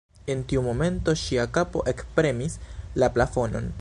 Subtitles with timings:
[0.35, 2.57] En tiu momento ŝia kapo ekpremis
[3.03, 3.69] la plafonon.